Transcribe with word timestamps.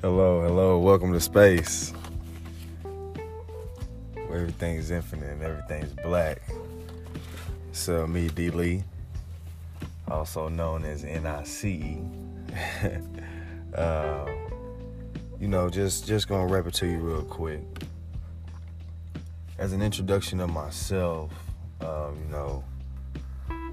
Hello, 0.00 0.42
hello, 0.42 0.78
welcome 0.78 1.12
to 1.12 1.18
space. 1.18 1.92
Where 4.12 4.38
everything 4.38 4.76
is 4.76 4.92
infinite 4.92 5.28
and 5.28 5.42
everything's 5.42 5.92
black. 5.92 6.40
So 7.72 8.06
me, 8.06 8.28
D 8.28 8.50
Lee, 8.50 8.84
also 10.06 10.48
known 10.48 10.84
as 10.84 11.02
NICE. 11.02 11.96
uh, 13.74 14.26
you 15.40 15.48
know, 15.48 15.68
just 15.68 16.06
just 16.06 16.28
gonna 16.28 16.46
rap 16.46 16.68
it 16.68 16.74
to 16.74 16.86
you 16.86 16.98
real 16.98 17.24
quick. 17.24 17.64
As 19.58 19.72
an 19.72 19.82
introduction 19.82 20.38
of 20.38 20.48
myself, 20.48 21.32
um, 21.80 22.16
you 22.24 22.30
know, 22.30 22.62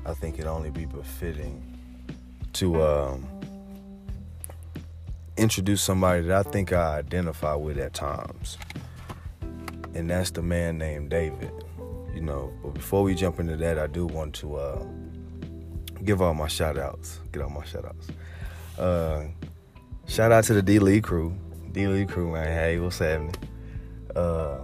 I 0.07 0.15
think 0.15 0.39
it 0.39 0.48
only 0.48 0.71
be 0.71 0.85
befitting 0.85 1.77
to 2.53 2.81
um, 2.81 3.27
introduce 5.38 5.81
somebody 5.81 6.21
that 6.21 6.48
I 6.48 6.49
think 6.49 6.71
I 6.71 6.98
identify 6.98 7.55
with 7.55 7.77
at 7.77 7.93
times. 7.93 8.57
And 9.93 10.09
that's 10.09 10.31
the 10.31 10.41
man 10.41 10.77
named 10.77 11.09
David. 11.09 11.52
You 12.13 12.21
know, 12.21 12.53
but 12.63 12.73
before 12.73 13.03
we 13.03 13.13
jump 13.13 13.40
into 13.40 13.57
that, 13.57 13.77
I 13.77 13.88
do 13.88 14.05
want 14.05 14.34
to 14.35 14.55
uh, 14.55 14.85
give 16.03 16.21
all 16.21 16.34
my 16.34 16.48
shout 16.48 16.77
outs. 16.77 17.20
Get 17.31 17.41
all 17.41 17.49
my 17.49 17.66
shout 17.66 17.85
outs. 17.85 18.07
Uh, 18.79 19.26
shout 20.07 20.31
out 20.31 20.45
to 20.45 20.53
the 20.53 20.62
D 20.62 20.79
Lee 20.79 21.02
crew. 21.02 21.35
D 21.73 21.88
Lee 21.88 22.05
crew, 22.05 22.31
man. 22.31 22.48
Hey, 22.48 22.79
what's 22.79 22.99
happening? 22.99 23.35
Uh, 24.15 24.59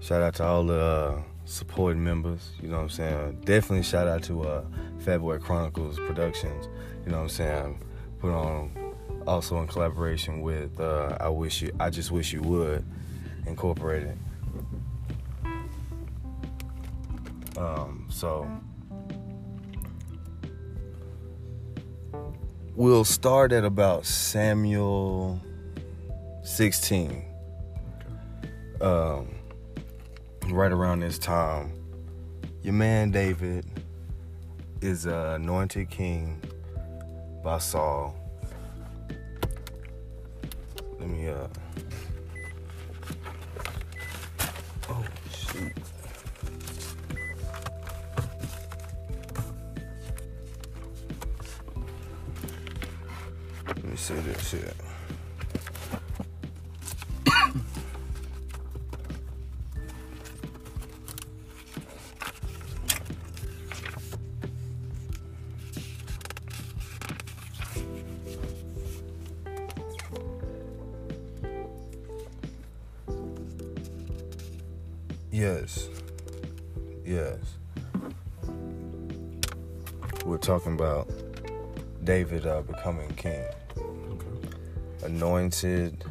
shout 0.00 0.20
out 0.20 0.34
to 0.34 0.44
all 0.44 0.64
the 0.64 0.80
uh, 0.80 1.22
supporting 1.46 2.04
members. 2.04 2.50
You 2.60 2.68
know 2.68 2.76
what 2.76 2.82
I'm 2.82 2.90
saying? 2.90 3.40
Definitely 3.44 3.84
shout 3.84 4.06
out 4.06 4.22
to 4.24 4.42
uh, 4.42 4.64
Fat 4.98 5.18
Boy 5.18 5.38
Chronicles 5.38 5.98
Productions. 5.98 6.68
You 7.06 7.12
know 7.12 7.18
what 7.18 7.22
I'm 7.24 7.28
saying? 7.30 7.82
Put 8.26 8.34
on 8.34 8.92
also 9.24 9.60
in 9.60 9.68
collaboration 9.68 10.40
with 10.40 10.80
uh, 10.80 11.16
I 11.20 11.28
wish 11.28 11.62
you 11.62 11.70
I 11.78 11.90
just 11.90 12.10
wish 12.10 12.32
you 12.32 12.42
would 12.42 12.84
incorporated. 13.46 14.18
Um, 17.56 18.08
so 18.10 18.50
we'll 22.74 23.04
start 23.04 23.52
at 23.52 23.64
about 23.64 24.04
Samuel 24.04 25.40
16. 26.42 27.24
Um, 28.80 29.36
right 30.48 30.72
around 30.72 30.98
this 30.98 31.16
time, 31.16 31.78
your 32.60 32.74
man 32.74 33.12
David 33.12 33.66
is 34.80 35.06
anointed 35.06 35.90
king 35.90 36.42
by 37.46 37.58
saw. 37.58 38.10
Let 40.98 41.08
me 41.08 41.28
uh 41.28 41.46
Oh 44.88 45.04
shoot. 45.30 45.72
Let 53.68 53.84
me 53.84 53.96
see 53.96 54.14
this 54.14 54.50
here. 54.50 54.85
Yes. 75.36 75.90
Yes. 77.04 77.36
We're 80.24 80.38
talking 80.38 80.72
about 80.72 81.10
David 82.04 82.46
uh, 82.46 82.62
becoming 82.62 83.10
king. 83.16 83.44
Anointed 85.04 86.02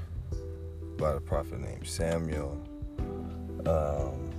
by 0.97 1.13
the 1.13 1.21
prophet 1.21 1.59
named 1.59 1.87
Samuel. 1.87 2.55
Um, 3.65 4.29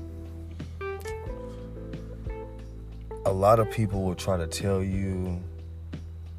a 3.25 3.33
lot 3.33 3.59
of 3.59 3.69
people 3.73 4.05
will 4.05 4.15
try 4.15 4.37
to 4.37 4.47
tell 4.47 4.85
you 4.85 5.43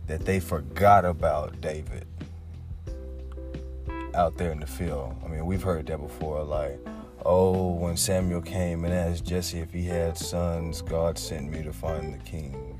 that 0.07 0.23
they 0.23 0.39
forgot 0.39 1.03
about 1.03 1.59
David 1.59 2.05
out 4.15 4.37
there 4.37 4.53
in 4.53 4.61
the 4.61 4.67
field. 4.67 5.17
I 5.25 5.27
mean, 5.27 5.45
we've 5.45 5.63
heard 5.63 5.87
that 5.87 5.99
before. 5.99 6.45
Like, 6.45 6.79
oh, 7.27 7.73
when 7.73 7.97
Samuel 7.97 8.41
came 8.41 8.85
and 8.85 8.93
asked 8.93 9.25
Jesse 9.25 9.59
if 9.59 9.73
he 9.73 9.83
had 9.83 10.17
sons, 10.17 10.81
God 10.81 11.17
sent 11.19 11.51
me 11.51 11.61
to 11.61 11.73
find 11.73 12.13
the 12.13 12.23
king. 12.23 12.79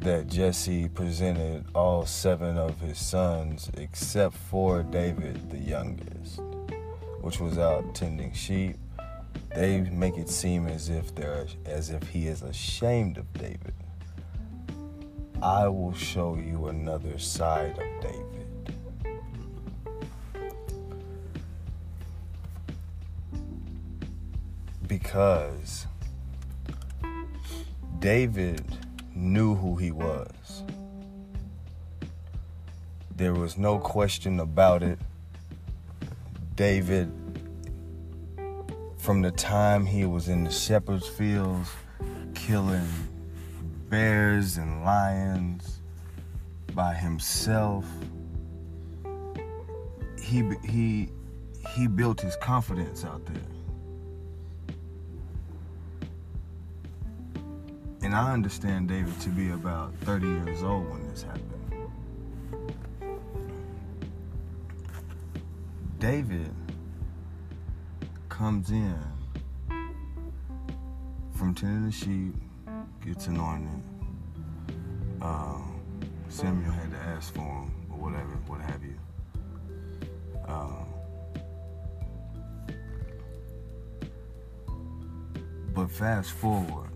That 0.00 0.28
Jesse 0.28 0.88
presented 0.88 1.64
all 1.74 2.04
seven 2.04 2.58
of 2.58 2.78
his 2.80 2.98
sons 2.98 3.70
except 3.78 4.36
for 4.36 4.82
David, 4.82 5.50
the 5.50 5.58
youngest, 5.58 6.40
which 7.22 7.40
was 7.40 7.58
out 7.58 7.94
tending 7.94 8.32
sheep. 8.32 8.76
They 9.54 9.80
make 9.80 10.18
it 10.18 10.28
seem 10.28 10.66
as 10.66 10.90
if 10.90 11.14
they're 11.14 11.46
as 11.64 11.88
if 11.90 12.06
he 12.08 12.28
is 12.28 12.42
ashamed 12.42 13.16
of 13.16 13.32
David. 13.32 13.74
I 15.42 15.66
will 15.68 15.94
show 15.94 16.36
you 16.36 16.66
another 16.66 17.18
side 17.18 17.78
of 17.78 18.02
David. 18.02 18.27
Because 24.88 25.86
David 27.98 28.64
knew 29.14 29.54
who 29.54 29.76
he 29.76 29.92
was. 29.92 30.64
There 33.14 33.34
was 33.34 33.58
no 33.58 33.78
question 33.78 34.40
about 34.40 34.82
it. 34.82 34.98
David, 36.56 37.12
from 38.96 39.22
the 39.22 39.30
time 39.32 39.84
he 39.84 40.06
was 40.06 40.28
in 40.28 40.44
the 40.44 40.50
shepherd's 40.50 41.06
fields, 41.06 41.68
killing 42.34 42.88
bears 43.90 44.56
and 44.56 44.84
lions 44.84 45.80
by 46.74 46.94
himself, 46.94 47.84
he 50.22 50.42
he 50.64 51.10
he 51.74 51.86
built 51.86 52.20
his 52.20 52.36
confidence 52.36 53.04
out 53.04 53.24
there. 53.26 53.57
And 58.08 58.16
I 58.16 58.32
understand 58.32 58.88
David 58.88 59.20
to 59.20 59.28
be 59.28 59.50
about 59.50 59.92
30 59.96 60.26
years 60.26 60.62
old 60.62 60.88
when 60.88 61.06
this 61.10 61.24
happened. 61.24 61.90
David 65.98 66.54
comes 68.30 68.70
in 68.70 68.98
from 71.36 71.54
tending 71.54 71.84
the 71.84 71.92
sheep, 71.92 72.34
gets 73.04 73.26
anointed. 73.26 73.82
Um, 75.20 75.78
Samuel 76.30 76.72
had 76.72 76.90
to 76.90 76.96
ask 76.96 77.34
for 77.34 77.42
him, 77.42 77.70
or 77.90 77.98
whatever, 77.98 78.38
what 78.46 78.62
have 78.62 78.82
you. 78.82 78.98
Um, 80.46 80.86
but 85.74 85.90
fast 85.90 86.30
forward 86.30 86.87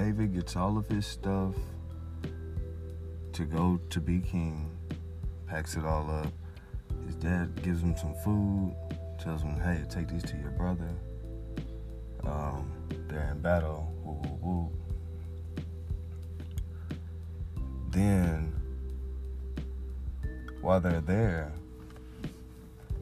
David 0.00 0.32
gets 0.32 0.56
all 0.56 0.78
of 0.78 0.88
his 0.88 1.04
stuff 1.04 1.54
to 3.34 3.44
go 3.44 3.78
to 3.90 4.00
be 4.00 4.20
king, 4.20 4.70
packs 5.46 5.76
it 5.76 5.84
all 5.84 6.10
up. 6.10 6.32
His 7.04 7.16
dad 7.16 7.62
gives 7.62 7.82
him 7.82 7.94
some 7.94 8.14
food, 8.24 8.74
tells 9.22 9.42
him, 9.42 9.60
hey, 9.60 9.84
take 9.90 10.08
these 10.08 10.22
to 10.22 10.38
your 10.38 10.52
brother. 10.52 10.88
Um, 12.24 12.72
they're 13.08 13.30
in 13.30 13.42
battle, 13.42 13.92
woo 14.02 14.22
woo 14.24 14.38
woo. 14.42 14.72
Then, 17.90 18.58
while 20.62 20.80
they're 20.80 21.02
there, 21.02 21.52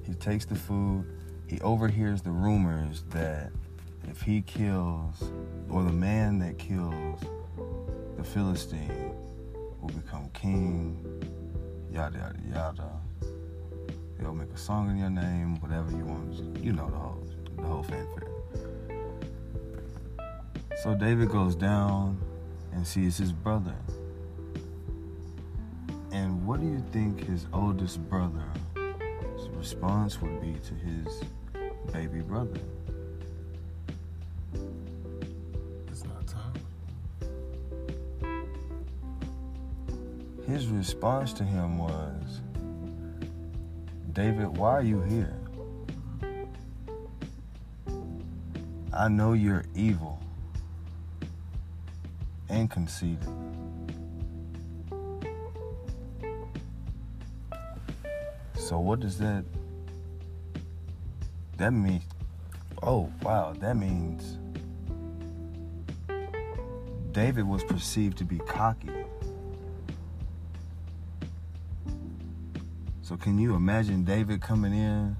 he 0.04 0.14
takes 0.14 0.46
the 0.46 0.56
food, 0.56 1.06
he 1.46 1.60
overhears 1.60 2.22
the 2.22 2.32
rumors 2.32 3.04
that 3.10 3.52
if 4.10 4.22
he 4.22 4.40
kills, 4.42 5.30
or 5.68 5.82
the 5.82 5.92
man 5.92 6.38
that 6.38 6.58
kills 6.58 7.20
the 8.16 8.24
Philistine 8.24 9.12
will 9.80 9.88
become 9.90 10.28
king, 10.32 11.04
yada 11.92 12.18
yada 12.18 12.38
yada. 12.52 12.90
They'll 14.18 14.34
make 14.34 14.52
a 14.52 14.58
song 14.58 14.90
in 14.90 14.98
your 14.98 15.10
name, 15.10 15.60
whatever 15.60 15.90
you 15.90 16.04
want. 16.04 16.64
You 16.64 16.72
know 16.72 16.90
the 16.90 16.96
whole 16.96 17.24
the 17.56 17.62
whole 17.62 17.82
fanfare. 17.82 18.28
So 20.82 20.94
David 20.94 21.28
goes 21.28 21.54
down 21.54 22.20
and 22.72 22.86
sees 22.86 23.16
his 23.16 23.32
brother. 23.32 23.76
And 26.12 26.46
what 26.46 26.60
do 26.60 26.66
you 26.66 26.82
think 26.92 27.26
his 27.26 27.46
oldest 27.52 28.00
brother's 28.08 28.42
response 29.54 30.20
would 30.20 30.40
be 30.40 30.54
to 30.66 30.74
his 30.74 31.22
baby 31.92 32.20
brother? 32.20 32.60
His 40.48 40.66
response 40.68 41.34
to 41.34 41.44
him 41.44 41.76
was, 41.76 42.40
David, 44.14 44.56
why 44.56 44.70
are 44.72 44.82
you 44.82 45.02
here? 45.02 45.34
I 48.94 49.08
know 49.08 49.34
you're 49.34 49.66
evil 49.74 50.22
and 52.48 52.70
conceited. 52.70 53.28
So 58.54 58.78
what 58.78 59.00
does 59.00 59.18
that 59.18 59.44
that 61.58 61.72
mean? 61.72 62.00
Oh, 62.82 63.12
wow, 63.22 63.52
that 63.60 63.76
means 63.76 64.38
David 67.12 67.46
was 67.46 67.62
perceived 67.64 68.16
to 68.18 68.24
be 68.24 68.38
cocky. 68.38 68.97
Can 73.20 73.38
you 73.38 73.54
imagine 73.54 74.04
David 74.04 74.40
coming 74.40 74.72
in 74.72 75.16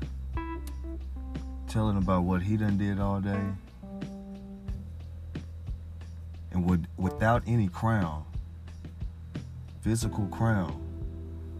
telling 1.66 1.96
about 1.96 2.22
what 2.22 2.40
he 2.42 2.56
done 2.56 2.78
did 2.78 2.98
all 2.98 3.20
day? 3.20 3.40
And 6.52 6.68
would 6.68 6.86
without 6.96 7.42
any 7.46 7.68
crown, 7.68 8.24
physical 9.82 10.26
crown, 10.28 10.80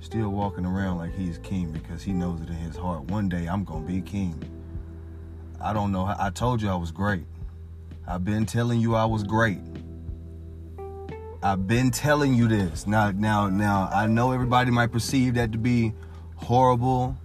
still 0.00 0.30
walking 0.30 0.64
around 0.64 0.98
like 0.98 1.14
he's 1.14 1.38
king 1.38 1.72
because 1.72 2.02
he 2.02 2.12
knows 2.12 2.40
it 2.40 2.48
in 2.48 2.54
his 2.54 2.76
heart. 2.76 3.04
One 3.04 3.28
day 3.28 3.46
I'm 3.46 3.64
gonna 3.64 3.86
be 3.86 4.00
king. 4.00 4.40
I 5.60 5.72
don't 5.72 5.92
know. 5.92 6.14
I 6.18 6.30
told 6.30 6.62
you 6.62 6.68
I 6.68 6.76
was 6.76 6.92
great. 6.92 7.24
I've 8.06 8.24
been 8.24 8.46
telling 8.46 8.80
you 8.80 8.94
I 8.94 9.04
was 9.04 9.24
great. 9.24 9.60
I've 11.42 11.66
been 11.66 11.90
telling 11.90 12.34
you 12.34 12.48
this. 12.48 12.86
Now, 12.86 13.10
now, 13.10 13.48
now. 13.48 13.88
I 13.92 14.06
know 14.06 14.32
everybody 14.32 14.70
might 14.70 14.90
perceive 14.90 15.34
that 15.34 15.52
to 15.52 15.58
be 15.58 15.92
horrible 16.38 17.16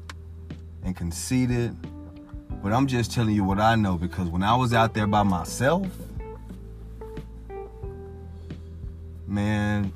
and 0.84 0.96
conceited, 0.96 1.76
but 2.62 2.74
I'm 2.74 2.88
just 2.88 3.12
telling 3.12 3.36
you 3.36 3.44
what 3.44 3.60
I 3.60 3.76
know 3.76 3.96
because 3.96 4.28
when 4.28 4.44
I 4.44 4.56
was 4.56 4.74
out 4.74 4.94
there 4.94 5.08
by 5.08 5.24
myself, 5.24 5.88
man, 9.28 9.94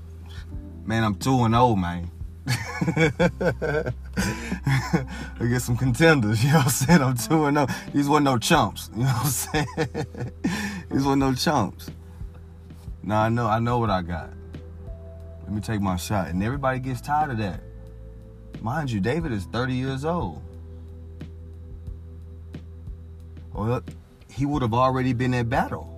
man, 0.86 1.04
I'm 1.04 1.16
two 1.16 1.44
and 1.44 1.56
old, 1.56 1.80
man. 1.80 2.10
I 5.40 5.46
get 5.48 5.62
some 5.62 5.78
contenders, 5.78 6.44
you 6.44 6.52
know 6.52 6.60
what 6.60 6.66
I'm 6.66 6.72
saying? 6.72 7.02
I'm 7.02 7.18
2 7.18 7.46
and 7.46 7.58
0. 7.58 7.68
These 7.94 8.10
weren't 8.10 8.24
no 8.24 8.38
chumps, 8.38 8.90
you 8.96 9.04
know 9.04 9.10
what 9.10 9.26
I'm 9.26 9.30
saying? 9.30 9.68
These 10.92 11.04
weren't 11.04 11.20
no 11.20 11.34
chumps. 11.34 11.90
Now 13.04 13.22
I 13.22 13.30
know 13.30 13.48
I 13.48 13.60
know 13.60 13.80
what 13.80 13.90
I 13.90 14.02
got. 14.02 14.30
Let 15.44 15.52
me 15.52 15.62
take 15.62 15.82
my 15.82 15.96
shot. 15.96 16.28
And 16.28 16.44
everybody 16.44 16.80
gets 16.80 17.00
tired 17.00 17.32
of 17.32 17.38
that. 17.38 17.62
Mind 18.62 18.92
you, 18.92 19.00
David 19.00 19.32
is 19.32 19.46
30 19.46 19.74
years 19.74 20.06
old. 20.06 20.42
Well, 23.54 23.82
he 24.30 24.46
would 24.46 24.62
have 24.62 24.74
already 24.74 25.14
been 25.14 25.34
at 25.34 25.50
battle. 25.50 25.94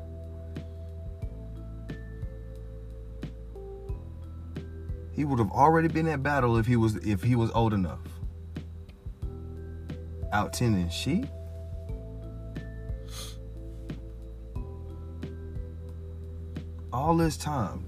He 5.11 5.25
would 5.25 5.39
have 5.39 5.51
already 5.51 5.89
been 5.89 6.07
at 6.07 6.23
battle 6.23 6.55
if 6.55 6.65
he 6.65 6.77
was 6.77 6.95
if 6.97 7.21
he 7.21 7.35
was 7.35 7.51
old 7.51 7.73
enough. 7.73 7.99
Out 10.31 10.53
tending 10.53 10.89
sheep. 10.89 11.25
All 16.93 17.17
this 17.17 17.35
time. 17.35 17.85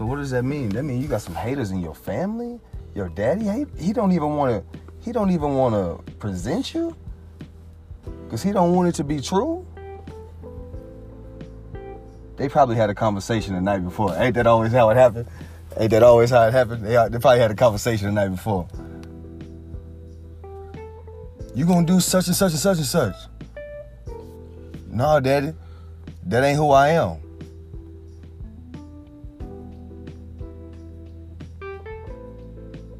So 0.00 0.06
what 0.06 0.16
does 0.16 0.30
that 0.30 0.44
mean? 0.44 0.70
That 0.70 0.84
mean 0.84 1.02
you 1.02 1.08
got 1.08 1.20
some 1.20 1.34
haters 1.34 1.72
in 1.72 1.80
your 1.82 1.94
family? 1.94 2.58
Your 2.94 3.10
daddy 3.10 3.44
hate? 3.44 3.68
He 3.76 3.92
don't 3.92 4.12
even 4.12 4.34
want 4.34 4.50
to 4.50 4.78
he 5.04 5.12
don't 5.12 5.30
even 5.30 5.56
want 5.56 5.74
to 5.74 6.12
present 6.14 6.72
you? 6.72 6.96
Cuz 8.30 8.42
he 8.42 8.50
don't 8.50 8.74
want 8.74 8.88
it 8.88 8.94
to 8.94 9.04
be 9.04 9.20
true? 9.20 9.66
they 12.38 12.48
probably 12.48 12.76
had 12.76 12.88
a 12.88 12.94
conversation 12.94 13.52
the 13.54 13.60
night 13.60 13.84
before. 13.84 14.16
Ain't 14.16 14.36
that 14.36 14.46
always 14.46 14.72
how 14.72 14.88
it 14.88 14.96
happened? 14.96 15.28
Ain't 15.76 15.90
that 15.90 16.02
always 16.02 16.30
how 16.30 16.48
it 16.48 16.52
happened? 16.52 16.82
They, 16.82 16.96
they 17.10 17.18
probably 17.18 17.40
had 17.40 17.50
a 17.50 17.54
conversation 17.54 18.06
the 18.06 18.12
night 18.14 18.30
before. 18.30 18.66
You 21.54 21.66
gonna 21.66 21.86
do 21.86 22.00
such 22.00 22.26
and 22.26 22.34
such 22.34 22.52
and 22.52 22.58
such 22.58 22.78
and 22.78 22.86
such. 22.86 23.16
No, 24.90 25.20
daddy. 25.20 25.52
That 26.24 26.42
ain't 26.42 26.56
who 26.56 26.70
I 26.70 26.88
am. 26.88 27.18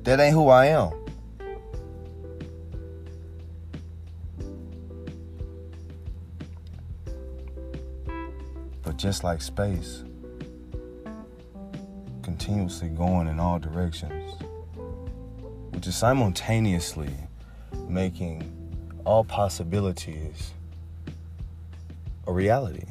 That 0.05 0.19
ain't 0.19 0.35
who 0.35 0.49
I 0.49 0.67
am. 0.67 0.93
But 8.83 8.97
just 8.97 9.25
like 9.25 9.43
space, 9.43 10.05
continuously 12.23 12.89
going 12.89 13.29
in 13.29 13.39
all 13.39 13.59
directions, 13.59 14.33
which 15.71 15.87
is 15.87 15.97
simultaneously 15.97 17.13
making 17.87 18.51
all 19.05 19.23
possibilities 19.25 20.53
a 22.27 22.33
reality. 22.33 22.85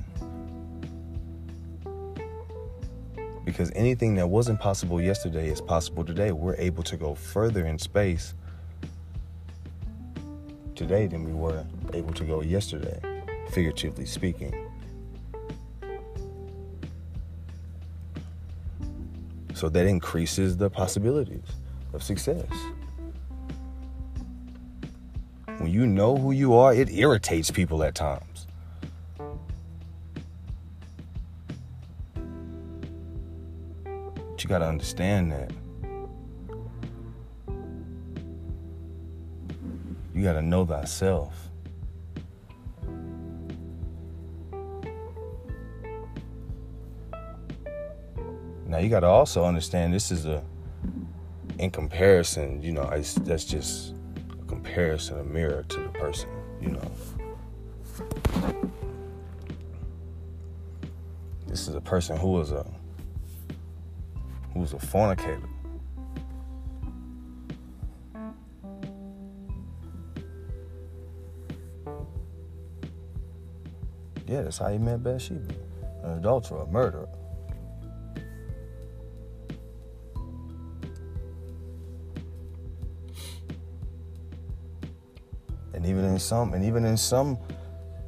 Because 3.49 3.71
anything 3.73 4.13
that 4.13 4.27
wasn't 4.27 4.59
possible 4.59 5.01
yesterday 5.01 5.49
is 5.49 5.59
possible 5.59 6.05
today. 6.05 6.31
We're 6.31 6.55
able 6.57 6.83
to 6.83 6.95
go 6.95 7.15
further 7.15 7.65
in 7.65 7.79
space 7.79 8.35
today 10.75 11.07
than 11.07 11.23
we 11.23 11.33
were 11.33 11.65
able 11.95 12.13
to 12.13 12.23
go 12.25 12.43
yesterday, 12.43 12.99
figuratively 13.49 14.05
speaking. 14.05 14.53
So 19.55 19.67
that 19.67 19.87
increases 19.87 20.55
the 20.55 20.69
possibilities 20.69 21.47
of 21.93 22.03
success. 22.03 22.45
When 25.57 25.71
you 25.71 25.87
know 25.87 26.15
who 26.15 26.33
you 26.33 26.53
are, 26.53 26.71
it 26.71 26.91
irritates 26.91 27.49
people 27.49 27.83
at 27.83 27.95
times. 27.95 28.28
But 34.39 34.45
you 34.45 34.47
got 34.47 34.59
to 34.59 34.67
understand 34.67 35.33
that. 35.33 35.51
You 40.15 40.23
got 40.23 40.31
to 40.31 40.41
know 40.41 40.65
thyself. 40.65 41.49
Now 48.65 48.77
you 48.77 48.87
got 48.87 49.01
to 49.01 49.07
also 49.07 49.43
understand 49.43 49.93
this 49.93 50.09
is 50.09 50.25
a, 50.25 50.41
in 51.57 51.69
comparison, 51.69 52.63
you 52.63 52.71
know, 52.71 52.89
that's 53.23 53.43
just 53.43 53.93
a 54.41 54.45
comparison, 54.45 55.19
a 55.19 55.23
mirror 55.25 55.65
to 55.67 55.79
the 55.81 55.89
person, 55.89 56.29
you 56.61 56.69
know. 56.69 56.91
This 61.45 61.67
is 61.67 61.75
a 61.75 61.81
person 61.81 62.15
who 62.15 62.29
was 62.29 62.53
a 62.53 62.65
who 64.53 64.59
was 64.59 64.73
a 64.73 64.79
fornicator. 64.79 65.47
Yeah, 74.27 74.43
that's 74.43 74.59
how 74.59 74.67
he 74.67 74.77
met 74.77 75.03
Bathsheba, 75.03 75.41
an 76.03 76.19
adulterer, 76.19 76.61
a 76.61 76.67
murderer. 76.67 77.09
And 85.73 85.85
even 85.85 86.05
in 86.05 86.19
some 86.19 86.53
and 86.53 86.63
even 86.63 86.85
in 86.85 86.95
some 86.97 87.39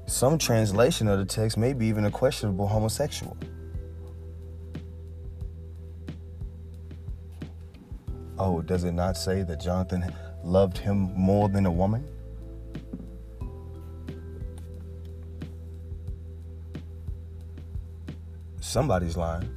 some 0.05 0.37
translation 0.37 1.07
of 1.07 1.17
the 1.17 1.25
text 1.25 1.57
maybe 1.57 1.87
even 1.87 2.05
a 2.05 2.11
questionable 2.11 2.67
homosexual 2.67 3.35
Oh, 8.43 8.59
does 8.59 8.85
it 8.85 8.93
not 8.93 9.17
say 9.17 9.43
that 9.43 9.61
Jonathan 9.61 10.11
loved 10.43 10.75
him 10.75 11.13
more 11.15 11.47
than 11.47 11.67
a 11.67 11.71
woman? 11.71 12.03
Somebody's 18.59 19.15
lying. 19.15 19.47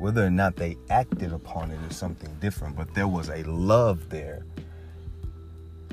Whether 0.00 0.26
or 0.26 0.30
not 0.30 0.56
they 0.56 0.76
acted 0.88 1.32
upon 1.32 1.70
it 1.70 1.78
is 1.88 1.96
something 1.96 2.36
different, 2.40 2.74
but 2.74 2.92
there 2.92 3.06
was 3.06 3.28
a 3.28 3.44
love 3.44 4.08
there 4.10 4.44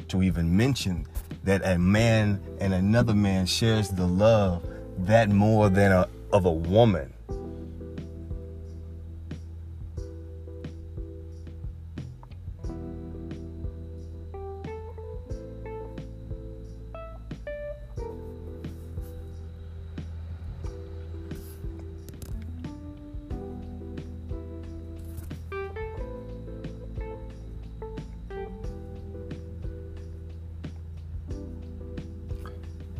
to 0.07 0.23
even 0.23 0.57
mention 0.57 1.05
that 1.43 1.61
a 1.63 1.77
man 1.77 2.41
and 2.59 2.73
another 2.73 3.13
man 3.13 3.45
shares 3.45 3.89
the 3.89 4.07
love 4.07 4.67
that 4.97 5.29
more 5.29 5.69
than 5.69 5.91
a, 5.91 6.09
of 6.33 6.45
a 6.45 6.51
woman 6.51 7.13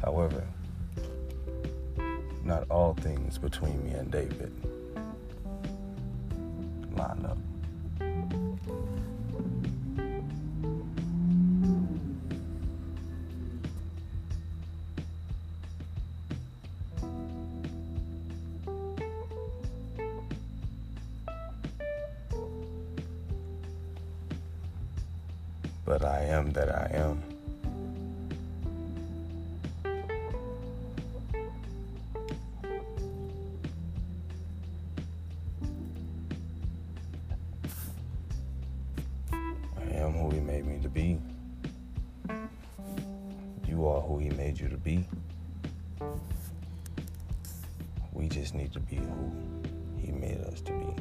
However, 0.08 0.48
not 2.46 2.64
all 2.70 2.94
things 2.94 3.38
between 3.38 3.84
me 3.84 3.92
and 3.92 4.10
David 4.10 4.54
line 6.96 7.26
up. 7.26 7.38
But 25.84 26.06
I 26.06 26.24
am 26.24 26.54
that 26.54 26.70
I 26.74 26.92
am. 26.94 27.37
Need 48.58 48.74
to 48.74 48.80
be 48.80 48.96
who 48.96 49.32
he 49.98 50.12
made 50.12 50.40
us 50.42 50.62
to 50.62 50.72
be. 50.72 50.96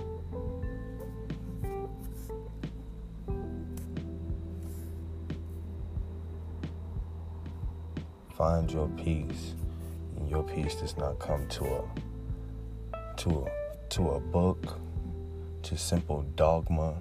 Find 8.36 8.70
your 8.70 8.88
peace. 8.88 9.54
And 10.18 10.28
your 10.28 10.42
peace 10.42 10.74
does 10.74 10.96
not 10.98 11.18
come 11.18 11.48
to 11.48 11.64
a 11.64 11.82
to 13.16 13.46
a 13.46 13.88
to 13.88 14.10
a 14.10 14.20
book, 14.20 14.78
to 15.62 15.78
simple 15.78 16.22
dogma. 16.36 16.94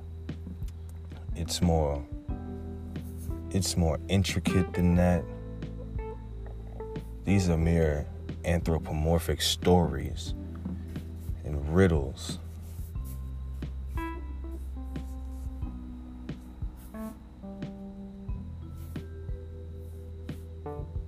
It's 1.36 1.62
more 1.62 2.02
it's 3.52 3.76
more 3.76 4.00
intricate 4.08 4.74
than 4.74 4.96
that. 4.96 5.24
These 7.26 7.50
are 7.50 7.58
mere 7.58 8.06
anthropomorphic 8.46 9.42
stories 9.42 10.34
riddles. 11.76 12.40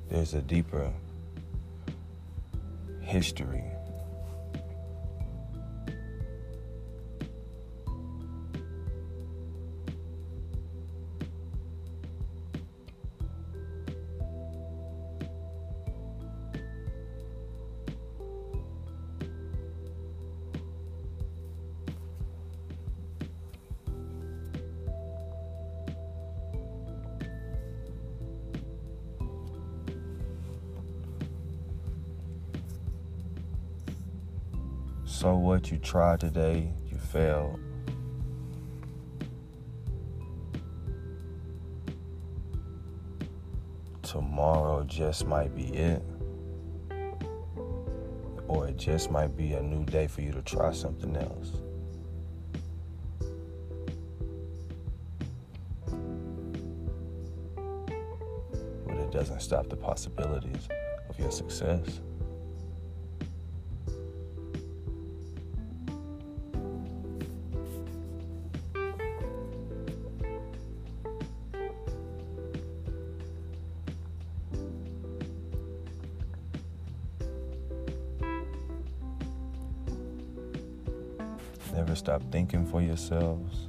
There's 0.09 0.33
a 0.33 0.41
deeper 0.41 0.91
history. 2.99 3.76
So 35.19 35.35
what 35.35 35.71
you 35.71 35.79
tried 35.79 36.19
today, 36.19 36.71
you 36.85 36.99
failed. 36.99 37.59
Tomorrow 44.03 44.83
just 44.83 45.25
might 45.25 45.55
be 45.55 45.69
it. 45.69 46.03
Or 48.47 48.67
it 48.67 48.77
just 48.77 49.09
might 49.09 49.35
be 49.35 49.53
a 49.53 49.61
new 49.63 49.85
day 49.85 50.05
for 50.05 50.21
you 50.21 50.31
to 50.33 50.43
try 50.43 50.71
something 50.71 51.17
else. 51.17 51.51
But 58.85 58.97
it 58.97 59.11
doesn't 59.11 59.41
stop 59.41 59.67
the 59.67 59.77
possibilities 59.77 60.67
of 61.09 61.17
your 61.17 61.31
success. 61.31 62.01
Thinking 82.31 82.65
for 82.65 82.81
yourselves. 82.81 83.67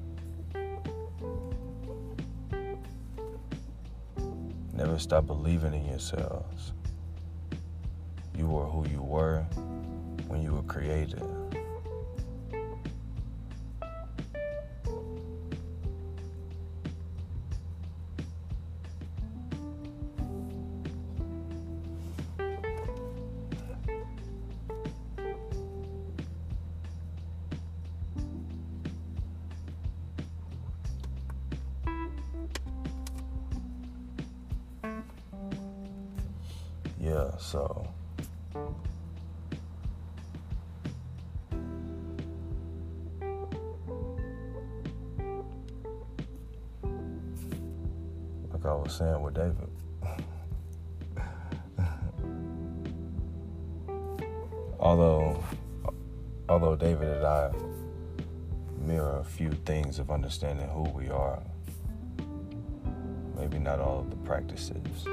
Never 4.72 4.98
stop 4.98 5.26
believing 5.26 5.74
in 5.74 5.86
yourselves. 5.86 6.72
You 8.36 8.56
are 8.56 8.66
who 8.66 8.88
you 8.88 9.02
were 9.02 9.42
when 10.28 10.42
you 10.42 10.52
were 10.52 10.62
created. 10.62 11.22
So 37.48 37.88
like 48.52 48.66
I 48.66 48.74
was 48.74 48.92
saying 48.92 49.22
with 49.22 49.32
David. 49.32 49.70
although 54.78 55.42
although 56.50 56.76
David 56.76 57.08
and 57.08 57.26
I 57.26 57.50
mirror 58.84 59.20
a 59.20 59.24
few 59.24 59.52
things 59.64 59.98
of 59.98 60.10
understanding 60.10 60.68
who 60.68 60.82
we 60.90 61.08
are, 61.08 61.42
maybe 63.38 63.58
not 63.58 63.80
all 63.80 64.00
of 64.00 64.10
the 64.10 64.16
practices. 64.16 65.06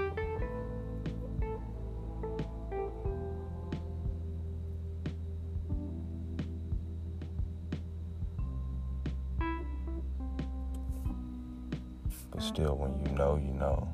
But 12.32 12.42
still, 12.42 12.76
when 12.76 13.00
you 13.06 13.18
know, 13.18 13.36
you 13.36 13.54
know. 13.54 13.88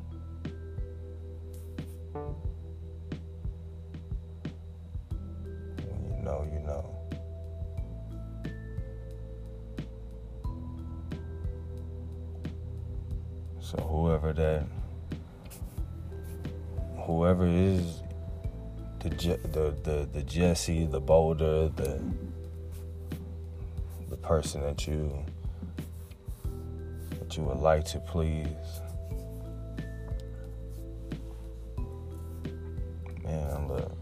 When 5.88 6.04
you 6.06 6.24
know, 6.24 6.48
you 6.52 6.60
know. 6.60 7.02
So 13.60 13.78
whoever 13.78 14.34
that, 14.34 14.66
whoever 17.06 17.48
is 17.48 18.02
the 19.00 19.10
the 19.10 19.76
the, 19.84 20.10
the 20.12 20.24
Jesse, 20.24 20.86
the 20.86 21.00
Boulder, 21.00 21.70
the 21.70 22.02
the 24.10 24.18
person 24.18 24.62
that 24.62 24.86
you 24.88 25.26
you 27.38 27.44
would 27.44 27.60
like 27.60 27.86
to 27.86 28.00
please. 28.00 28.48
Man, 33.24 33.68
look. 33.68 33.98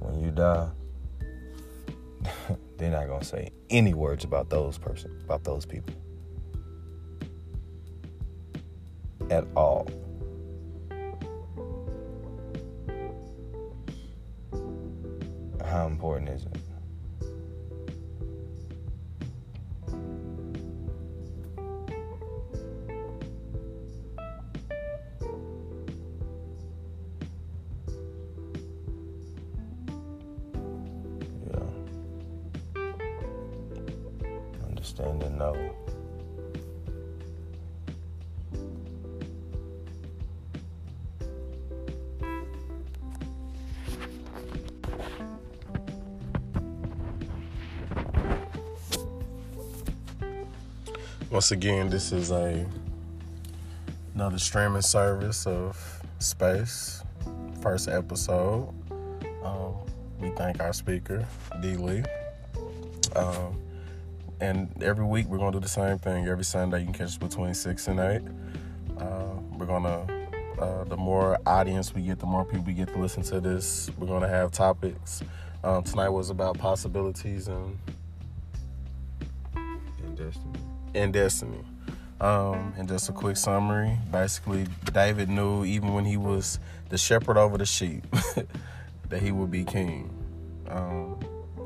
When 0.00 0.20
you 0.20 0.30
die, 0.30 0.68
they're 2.76 2.90
not 2.90 3.06
gonna 3.06 3.24
say 3.24 3.50
any 3.70 3.94
words 3.94 4.24
about 4.24 4.50
those 4.50 4.78
person 4.78 5.20
about 5.24 5.44
those 5.44 5.64
people. 5.66 5.94
At 9.30 9.46
all. 9.56 9.88
How 15.64 15.86
important 15.86 16.28
is 16.28 16.44
it? 16.44 16.63
Understand 34.98 35.22
and 35.24 35.38
know. 35.38 35.74
Once 51.30 51.50
again, 51.50 51.90
this 51.90 52.12
is 52.12 52.30
a 52.30 52.64
another 54.14 54.38
streaming 54.38 54.82
service 54.82 55.46
of 55.46 56.02
space. 56.20 57.02
First 57.60 57.88
episode. 57.88 58.72
Um, 59.42 59.74
we 60.20 60.30
thank 60.30 60.60
our 60.60 60.72
speaker, 60.72 61.26
D. 61.60 61.76
Lee. 61.76 62.04
Um, 63.16 63.63
and 64.44 64.82
every 64.82 65.04
week 65.04 65.26
we're 65.26 65.38
gonna 65.38 65.52
do 65.52 65.60
the 65.60 65.68
same 65.68 65.98
thing. 65.98 66.26
Every 66.28 66.44
Sunday 66.44 66.80
you 66.80 66.84
can 66.86 66.94
catch 66.94 67.08
us 67.08 67.16
between 67.18 67.54
six 67.54 67.88
and 67.88 67.98
eight. 68.00 68.22
Uh, 68.98 69.36
we're 69.58 69.66
gonna 69.66 70.06
uh, 70.58 70.84
the 70.84 70.96
more 70.96 71.38
audience 71.46 71.94
we 71.94 72.02
get, 72.02 72.18
the 72.20 72.26
more 72.26 72.44
people 72.44 72.64
we 72.64 72.74
get 72.74 72.88
to 72.88 72.98
listen 72.98 73.22
to 73.24 73.40
this. 73.40 73.90
We're 73.98 74.06
gonna 74.06 74.28
have 74.28 74.52
topics. 74.52 75.22
Um, 75.64 75.82
tonight 75.82 76.10
was 76.10 76.30
about 76.30 76.58
possibilities 76.58 77.48
and 77.48 77.78
And 79.56 80.16
destiny. 80.16 80.58
and 80.94 81.12
Destiny. 81.12 81.64
Um, 82.20 82.72
and 82.78 82.86
just 82.88 83.08
a 83.08 83.12
quick 83.12 83.36
summary. 83.36 83.98
Basically, 84.12 84.66
David 84.92 85.28
knew 85.28 85.64
even 85.64 85.94
when 85.94 86.04
he 86.04 86.16
was 86.16 86.58
the 86.90 86.96
shepherd 86.98 87.36
over 87.36 87.58
the 87.58 87.66
sheep 87.66 88.04
that 89.08 89.20
he 89.20 89.32
would 89.32 89.50
be 89.50 89.64
king. 89.64 90.10
Um, 90.68 91.18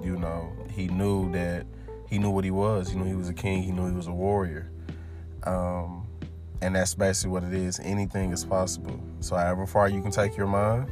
you 0.03 0.16
know, 0.16 0.50
he 0.70 0.88
knew 0.88 1.31
that 1.33 1.66
he 2.09 2.18
knew 2.18 2.31
what 2.31 2.44
he 2.44 2.51
was. 2.51 2.90
He 2.90 2.97
knew 2.97 3.05
he 3.05 3.14
was 3.14 3.29
a 3.29 3.35
king. 3.35 3.62
He 3.62 3.71
knew 3.71 3.87
he 3.87 3.94
was 3.94 4.07
a 4.07 4.12
warrior. 4.12 4.71
Um, 5.44 6.07
and 6.61 6.75
that's 6.75 6.94
basically 6.94 7.31
what 7.31 7.44
it 7.44 7.53
is. 7.53 7.79
Anything 7.81 8.33
is 8.33 8.44
possible. 8.44 8.99
So, 9.21 9.37
however 9.37 9.66
far 9.66 9.88
you 9.88 10.03
can 10.03 10.11
take 10.11 10.37
your 10.37 10.47
mind, 10.47 10.90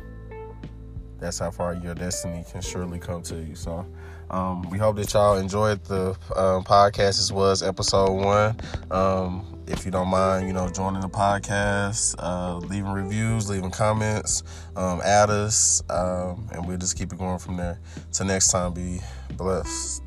that's 1.19 1.39
how 1.39 1.51
far 1.51 1.75
your 1.75 1.95
destiny 1.95 2.45
can 2.51 2.61
surely 2.61 2.99
come 2.99 3.23
to 3.23 3.37
you. 3.37 3.55
So, 3.55 3.87
um, 4.31 4.63
we 4.71 4.79
hope 4.79 4.97
that 4.97 5.13
y'all 5.13 5.39
enjoyed 5.39 5.83
the 5.85 6.11
um, 6.37 6.65
podcast. 6.65 7.17
This 7.17 7.33
was 7.33 7.63
episode 7.63 8.13
one. 8.13 8.57
Um, 8.91 9.63
if 9.67 9.85
you 9.85 9.91
don't 9.91 10.09
mind, 10.09 10.47
you 10.47 10.53
know, 10.53 10.69
joining 10.69 11.01
the 11.01 11.09
podcast, 11.09 12.15
uh, 12.19 12.59
leaving 12.59 12.93
reviews, 12.93 13.49
leaving 13.49 13.71
comments, 13.71 14.43
um, 14.77 15.01
add 15.05 15.31
us, 15.31 15.83
um, 15.91 16.49
and 16.53 16.67
we'll 16.67 16.77
just 16.77 16.97
keep 16.97 17.13
it 17.13 17.19
going 17.19 17.39
from 17.39 17.57
there. 17.57 17.81
Till 18.13 18.27
next 18.27 18.51
time, 18.51 18.73
be 18.75 19.01
blessed. 19.37 20.06